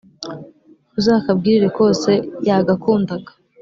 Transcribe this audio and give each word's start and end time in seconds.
uzakabwirire 0.99 1.67
kose 1.79 2.11
yagakundaga. 2.47 3.31